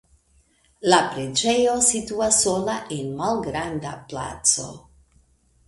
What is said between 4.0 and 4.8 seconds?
placo.